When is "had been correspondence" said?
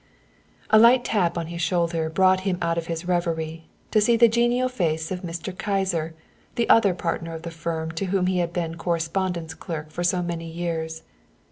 8.39-9.53